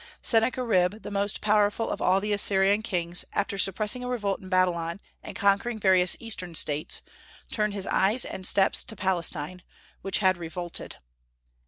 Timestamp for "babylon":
4.49-4.99